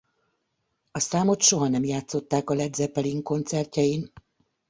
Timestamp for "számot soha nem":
0.99-1.83